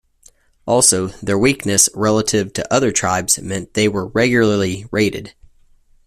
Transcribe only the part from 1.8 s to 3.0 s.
relative to other